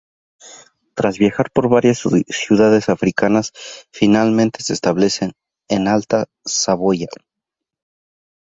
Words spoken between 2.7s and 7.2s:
africanas finalmente se establece en Alta Saboya.